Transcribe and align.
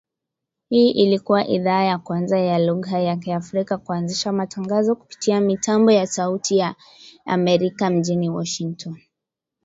Hii 0.69 0.89
ilikua 0.89 1.47
idhaa 1.47 1.83
ya 1.83 1.97
kwanza 1.97 2.39
ya 2.39 2.59
lugha 2.59 2.99
ya 2.99 3.15
Kiafrika 3.17 3.77
kuanzisha 3.77 4.31
matangazo 4.31 4.95
kupitia 4.95 5.41
mitambo 5.41 5.91
ya 5.91 6.07
Sauti 6.07 6.57
ya 6.57 6.75
Amerika 7.25 7.89
mjini 7.89 8.29
Washington. 8.29 9.01